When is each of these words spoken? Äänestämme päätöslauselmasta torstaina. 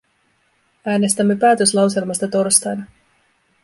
Äänestämme 0.85 1.35
päätöslauselmasta 1.35 2.27
torstaina. 2.27 2.85